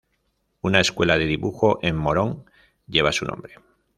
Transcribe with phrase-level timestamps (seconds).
[0.61, 2.49] Una escuela de dibujo en Morón,
[2.87, 3.59] lleva su nombre.